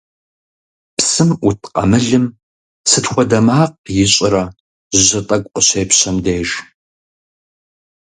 Псым 0.97 1.29
Ӏут 1.39 1.61
къамылым 1.73 2.25
сыт 2.89 3.05
хуэдэ 3.11 3.39
макъ 3.45 3.75
ищӀрэ 4.03 4.43
жьы 5.05 5.19
тӀэкӀу 5.27 5.51
къыщепщэм 5.53 6.15
деж? 6.25 6.49